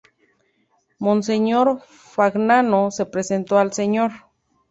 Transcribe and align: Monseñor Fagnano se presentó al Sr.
Monseñor 0.97 1.79
Fagnano 2.07 2.89
se 2.89 3.05
presentó 3.05 3.59
al 3.59 3.71
Sr. 3.71 4.11